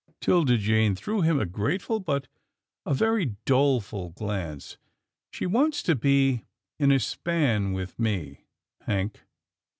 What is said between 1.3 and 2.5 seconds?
a grateful, but